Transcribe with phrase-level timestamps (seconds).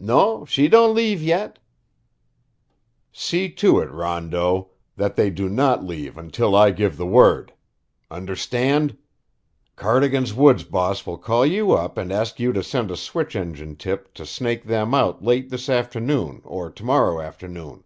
[0.00, 1.58] "No, she don't leave yet."
[3.12, 7.52] "See to it, Rondeau, that they do not leave until I give the word.
[8.10, 8.96] Understand?
[9.76, 13.76] Cardigan's woods boss will call you up and ask you to send a switch engine
[13.76, 17.84] tip to snake them out late this afternoon or to morrow afternoon.